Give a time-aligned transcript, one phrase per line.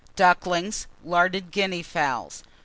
[0.15, 0.87] Ducklings.
[1.03, 2.43] Larded Guinea Fowls.